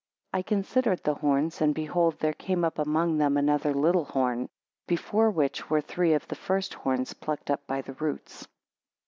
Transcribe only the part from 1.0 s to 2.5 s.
the horns, and behold there